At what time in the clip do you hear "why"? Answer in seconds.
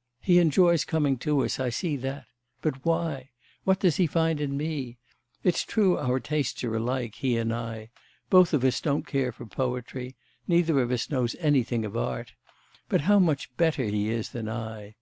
2.84-3.30